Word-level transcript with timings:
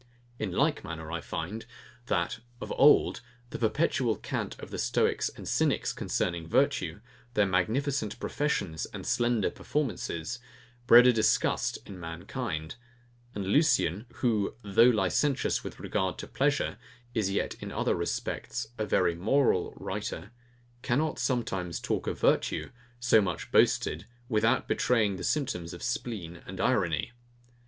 In 0.39 0.51
like 0.51 0.83
manner 0.83 1.11
I 1.11 1.21
find, 1.21 1.67
that, 2.07 2.39
of 2.59 2.71
old, 2.75 3.21
the 3.51 3.59
perpetual 3.59 4.15
cant 4.15 4.59
of 4.59 4.71
the 4.71 4.79
STOICS 4.79 5.29
and 5.37 5.47
CYNICS 5.47 5.93
concerning 5.93 6.47
VIRTUE, 6.47 7.01
their 7.35 7.45
magnificent 7.45 8.19
professions 8.19 8.87
and 8.91 9.05
slender 9.05 9.51
performances, 9.51 10.39
bred 10.87 11.05
a 11.05 11.13
disgust 11.13 11.77
in 11.85 11.99
mankind; 11.99 12.77
and 13.35 13.45
Lucian, 13.45 14.07
who, 14.23 14.55
though 14.63 14.89
licentious 14.89 15.63
with 15.63 15.79
regard 15.79 16.17
to 16.17 16.27
pleasure, 16.27 16.79
is 17.13 17.29
yet 17.29 17.53
in 17.61 17.71
other 17.71 17.93
respects 17.93 18.69
a 18.79 18.85
very 18.87 19.13
moral 19.13 19.71
writer, 19.77 20.31
cannot 20.81 21.19
sometimes 21.19 21.79
talk 21.79 22.07
of 22.07 22.19
virtue, 22.19 22.71
so 22.99 23.21
much 23.21 23.51
boasted 23.51 24.07
without 24.27 24.67
betraying 24.67 25.21
symptoms 25.21 25.75
of 25.75 25.83
spleen 25.83 26.41
and 26.47 26.59
irony. 26.59 27.11